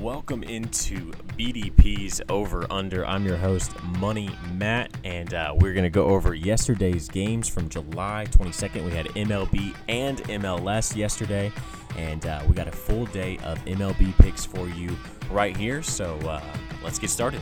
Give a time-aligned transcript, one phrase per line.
[0.00, 3.06] Welcome into BDP's Over Under.
[3.06, 7.70] I'm your host, Money Matt, and uh, we're going to go over yesterday's games from
[7.70, 8.84] July 22nd.
[8.84, 11.50] We had MLB and MLS yesterday,
[11.96, 14.94] and uh, we got a full day of MLB picks for you
[15.30, 15.82] right here.
[15.82, 16.42] So uh,
[16.84, 17.40] let's get started.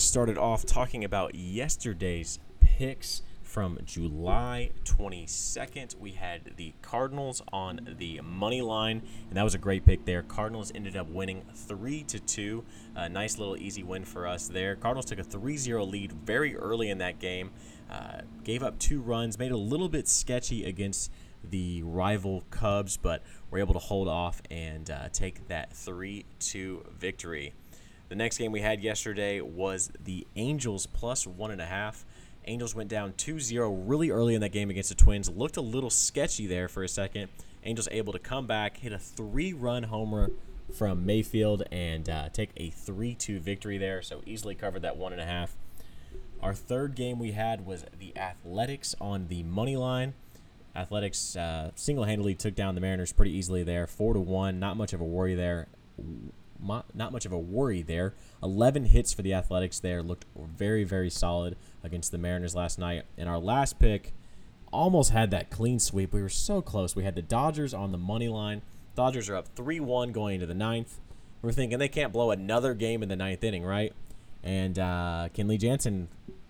[0.00, 5.94] To start it off talking about yesterday's picks from July 22nd.
[5.96, 10.22] We had the Cardinals on the money line, and that was a great pick there.
[10.22, 12.64] Cardinals ended up winning 3 to 2.
[12.96, 14.74] A nice little easy win for us there.
[14.74, 17.50] Cardinals took a 3-0 lead very early in that game.
[17.90, 21.12] Uh, gave up two runs, made a little bit sketchy against
[21.44, 26.86] the rival Cubs, but were able to hold off and uh, take that 3 2
[26.98, 27.52] victory.
[28.10, 32.04] The next game we had yesterday was the Angels plus one and a half.
[32.44, 35.30] Angels went down 2-0 really early in that game against the Twins.
[35.30, 37.28] Looked a little sketchy there for a second.
[37.62, 40.32] Angels able to come back, hit a three-run homer
[40.76, 44.02] from Mayfield, and uh, take a 3-2 victory there.
[44.02, 45.54] So easily covered that one and a half.
[46.42, 50.14] Our third game we had was the Athletics on the money line.
[50.74, 54.58] Athletics uh, single-handedly took down the Mariners pretty easily there, four to one.
[54.58, 55.68] Not much of a worry there
[56.62, 58.14] not much of a worry there.
[58.42, 63.04] 11 hits for the Athletics there looked very very solid against the Mariners last night.
[63.16, 64.12] And our last pick
[64.72, 66.12] almost had that clean sweep.
[66.12, 66.94] We were so close.
[66.94, 68.62] We had the Dodgers on the money line.
[68.94, 71.00] Dodgers are up 3-1 going into the ninth.
[71.42, 73.92] We're thinking they can't blow another game in the ninth inning, right?
[74.42, 76.08] And uh, Kenley Jansen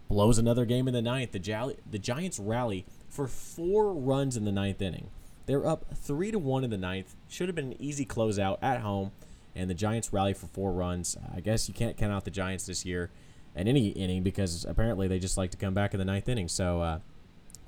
[0.08, 1.32] blows another game in the ninth.
[1.32, 5.10] The, Gi- the Giants rally for four runs in the ninth inning.
[5.46, 7.14] They're up three to one in the ninth.
[7.28, 9.12] Should have been an easy closeout at home
[9.54, 11.16] and the Giants rally for four runs.
[11.34, 13.10] I guess you can't count out the Giants this year
[13.54, 16.48] in any inning because apparently they just like to come back in the ninth inning.
[16.48, 16.98] So, uh,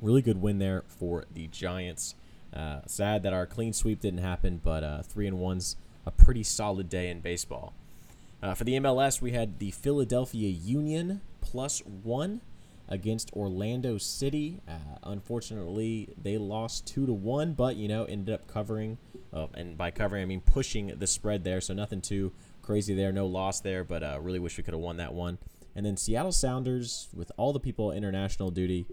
[0.01, 2.15] really good win there for the Giants.
[2.55, 6.43] Uh, sad that our clean sweep didn't happen, but uh, three and one's a pretty
[6.43, 7.73] solid day in baseball.
[8.43, 12.41] Uh, for the MLS, we had the Philadelphia Union plus one
[12.93, 14.61] against Orlando City.
[14.69, 14.73] Uh,
[15.03, 18.99] unfortunately, they lost two to one, but you know ended up covering
[19.33, 21.61] uh, and by covering, I mean pushing the spread there.
[21.61, 23.13] So nothing too crazy there.
[23.13, 25.39] No loss there, but uh, really wish we could have won that one.
[25.75, 28.87] And then Seattle Sounders, with all the people international duty,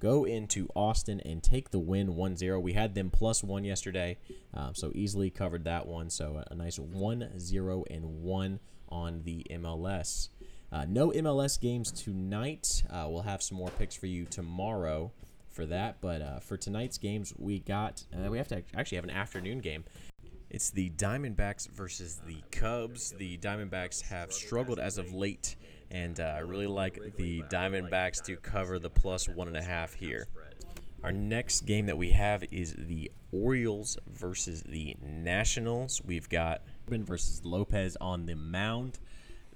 [0.00, 2.58] go into Austin and take the win 1 0.
[2.58, 4.18] We had them plus one yesterday,
[4.52, 6.10] um, so easily covered that one.
[6.10, 10.28] So a, a nice 1 0 and 1 on the MLS.
[10.74, 12.82] Uh, no MLS games tonight.
[12.90, 15.12] Uh, we'll have some more picks for you tomorrow
[15.52, 16.00] for that.
[16.00, 19.60] But uh, for tonight's games, we got uh, we have to actually have an afternoon
[19.60, 19.84] game.
[20.50, 23.12] It's the Diamondbacks versus the Cubs.
[23.12, 25.54] The Diamondbacks have struggled as of late,
[25.92, 29.94] and uh, I really like the Diamondbacks to cover the plus one and a half
[29.94, 30.26] here.
[31.04, 36.02] Our next game that we have is the Orioles versus the Nationals.
[36.04, 38.98] We've got versus Lopez on the mound.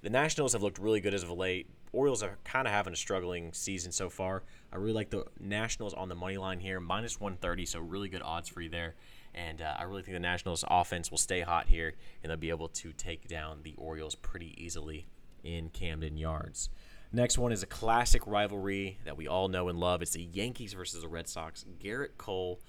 [0.00, 1.69] The Nationals have looked really good as of late.
[1.92, 4.44] Orioles are kind of having a struggling season so far.
[4.72, 8.22] I really like the Nationals on the money line here, minus 130, so really good
[8.22, 8.94] odds for you there.
[9.34, 12.50] And uh, I really think the Nationals offense will stay hot here, and they'll be
[12.50, 15.08] able to take down the Orioles pretty easily
[15.42, 16.70] in Camden Yards.
[17.10, 20.03] Next one is a classic rivalry that we all know and love.
[20.03, 21.64] It's the Yankees versus the Red Sox.
[21.82, 22.60] Gerrit Cole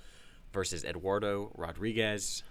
[0.51, 2.43] versus Eduardo Rodriguez.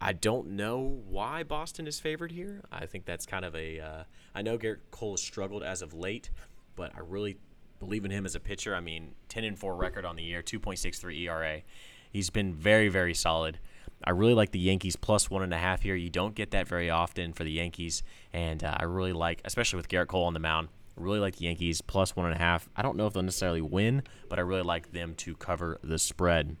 [0.00, 2.62] I don't know why Boston is favored here.
[2.72, 3.80] I think that's kind of a.
[3.80, 6.30] Uh, I know Gerrit Cole has struggled as of late,
[6.74, 7.36] but I really
[7.78, 8.74] believe in him as a pitcher.
[8.74, 11.62] I mean, 10 and 4 record on the year, 2.63 ERA.
[12.10, 13.58] He's been very, very solid.
[14.02, 15.94] I really like the Yankees plus one and a half here.
[15.94, 19.76] You don't get that very often for the Yankees, and uh, I really like, especially
[19.76, 20.68] with Gerrit Cole on the mound.
[20.96, 22.68] I really like the Yankees plus one and a half.
[22.74, 25.98] I don't know if they'll necessarily win, but I really like them to cover the
[25.98, 26.56] spread.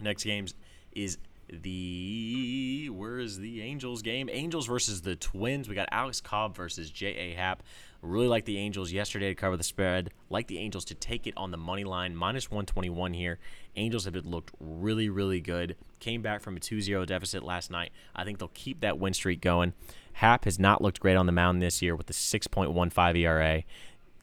[0.00, 0.54] Next games
[0.92, 1.18] is
[1.50, 4.28] the where is the Angels game?
[4.30, 5.68] Angels versus the Twins.
[5.68, 7.34] We got Alex Cobb versus J.A.
[7.34, 7.62] Happ.
[8.02, 10.10] Really like the Angels yesterday to cover the spread.
[10.30, 13.38] Like the Angels to take it on the money line, minus 121 here.
[13.76, 15.76] Angels have looked really, really good.
[16.00, 17.92] Came back from a 2 0 deficit last night.
[18.14, 19.72] I think they'll keep that win streak going.
[20.14, 23.62] Happ has not looked great on the mound this year with a 6.15 ERA.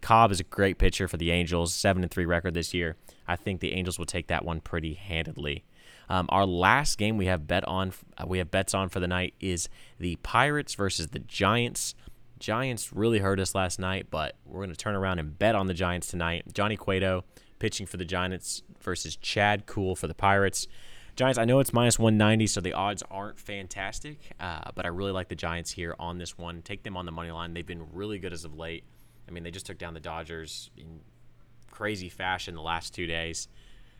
[0.02, 2.96] Cobb is a great pitcher for the Angels, 7 and 3 record this year.
[3.28, 5.64] I think the Angels will take that one pretty handedly.
[6.10, 9.08] Um, our last game we have bet on, uh, we have bets on for the
[9.08, 9.70] night is
[10.00, 11.96] the Pirates versus the Giants.
[12.40, 15.68] Giants really hurt us last night, but we're going to turn around and bet on
[15.68, 16.44] the Giants tonight.
[16.54, 17.24] Johnny Cueto
[17.60, 20.68] pitching for the Giants versus Chad Kuhl for the Pirates.
[21.16, 25.14] Giants, I know it's minus 190, so the odds aren't fantastic, uh, but I really
[25.14, 26.62] like the Giants here on this one.
[26.62, 27.54] Take them on the money line.
[27.54, 28.84] They've been really good as of late.
[29.28, 31.00] I mean, they just took down the Dodgers in
[31.72, 33.48] crazy fashion the last two days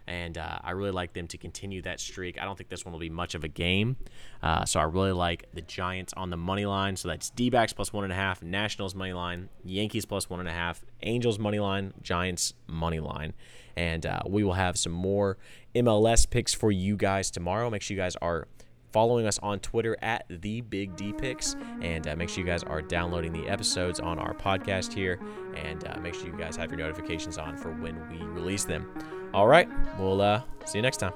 [0.08, 2.40] and uh, I really like them to continue that streak.
[2.40, 3.98] I don't think this one will be much of a game,
[4.42, 6.96] uh, so I really like the Giants on the money line.
[6.96, 10.50] So that's D-backs plus one and a half, Nationals money line, Yankees plus one and
[10.50, 13.34] a half, Angels money line, Giants money line,
[13.76, 15.38] and uh, we will have some more
[15.76, 17.70] MLS picks for you guys tomorrow.
[17.70, 18.48] Make sure you guys are
[18.96, 22.64] following us on Twitter at the Big D Picks, and uh, make sure you guys
[22.64, 25.20] are downloading the episodes on our podcast here,
[25.54, 28.88] and uh, make sure you guys have your notifications on for when we release them.
[29.36, 29.68] All right,
[30.00, 31.12] we'll uh, see you next time.